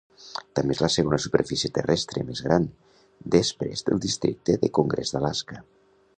També 0.59 0.73
és 0.75 0.79
la 0.83 0.87
segona 0.93 1.19
superfície 1.25 1.71
terrestre 1.75 2.23
més 2.31 2.41
gran, 2.47 2.65
desprès 3.37 3.87
del 3.91 4.03
districte 4.09 4.59
del 4.65 4.77
congrés 4.81 5.15
d'Alaska. 5.17 5.63